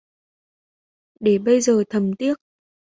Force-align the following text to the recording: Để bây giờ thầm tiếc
Để 1.19 1.37
bây 1.37 1.61
giờ 1.61 1.83
thầm 1.89 2.13
tiếc 2.15 2.33